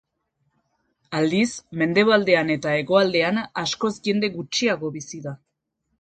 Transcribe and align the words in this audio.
Aldiz, 1.17 1.49
mendebaldean 1.81 2.49
eta 2.55 2.73
hegoaldean, 2.79 3.41
askoz 3.65 3.95
jende 4.09 4.31
gutxiago 4.39 4.95
bizi 4.97 5.21
da. 5.29 5.35